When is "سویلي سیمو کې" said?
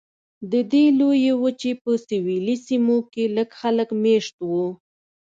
2.05-3.23